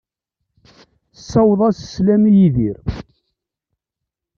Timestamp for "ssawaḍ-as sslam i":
1.19-2.31